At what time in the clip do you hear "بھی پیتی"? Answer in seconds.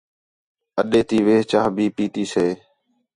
1.75-2.23